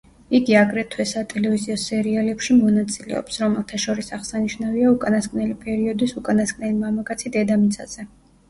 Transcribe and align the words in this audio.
იგი 0.37 0.53
აგრეთვე 0.59 1.03
სატელევიზიო 1.09 1.75
სერიალებში 1.81 2.57
მონაწილეობს, 2.61 3.37
რომელთა 3.43 3.81
შორის 3.85 4.11
აღსანიშნავია 4.19 4.89
უკანასკნელი 4.97 5.59
პერიოდის 5.67 6.19
„უკანასკნელი 6.23 6.83
მამაკაცი 6.83 7.35
დედამიწაზე“. 7.39 8.09